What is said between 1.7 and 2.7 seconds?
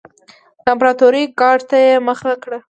یې مخه کړه.